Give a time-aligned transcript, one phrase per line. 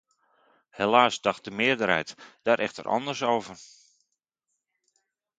[0.71, 3.57] Helaas dacht de meerderheid daar echter anders over.